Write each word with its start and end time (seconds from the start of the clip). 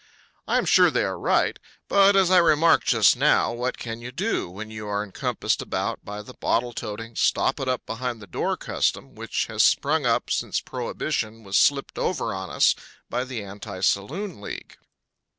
I 0.47 0.57
am 0.57 0.65
sure 0.65 0.89
they 0.89 1.03
are 1.03 1.19
right. 1.19 1.59
But 1.87 2.15
as 2.15 2.31
I 2.31 2.37
remarked 2.39 2.87
just 2.87 3.15
now, 3.15 3.53
what 3.53 3.77
can 3.77 4.01
you 4.01 4.11
do 4.11 4.49
when 4.49 4.71
you 4.71 4.87
are 4.87 5.03
encompassed 5.03 5.61
about 5.61 6.03
by 6.03 6.23
the 6.23 6.33
bottle 6.33 6.73
toting, 6.73 7.15
sop 7.15 7.59
it 7.59 7.67
up 7.67 7.85
behind 7.85 8.19
the 8.19 8.25
door 8.25 8.57
custom 8.57 9.13
which 9.13 9.45
has 9.45 9.61
sprung 9.63 10.07
up 10.07 10.31
since 10.31 10.59
Prohibition 10.59 11.43
was 11.43 11.59
slipped 11.59 11.99
over 11.99 12.33
on 12.33 12.49
us 12.49 12.73
by 13.11 13.23
the 13.23 13.43
Anti 13.43 13.81
Saloon 13.81 14.41
League? 14.41 14.75